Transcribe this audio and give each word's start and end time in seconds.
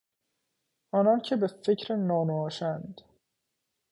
آنان 0.93 1.19
که 1.21 1.35
به 1.35 1.47
فکر 1.47 1.95
نان 1.95 2.29
و 2.29 2.33
آشاند... 2.35 3.01